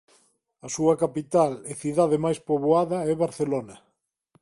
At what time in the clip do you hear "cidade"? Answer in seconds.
1.81-2.17